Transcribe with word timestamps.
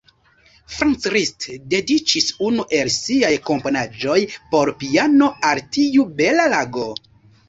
Franz 0.75 1.03
Liszt 1.15 1.43
dediĉis 1.73 2.29
unu 2.47 2.65
el 2.77 2.89
siaj 2.95 3.31
komponaĵoj 3.49 4.15
por 4.55 4.71
piano 4.79 5.29
al 5.51 5.63
tiu 5.77 6.07
bela 6.23 6.47
lago. 6.55 6.87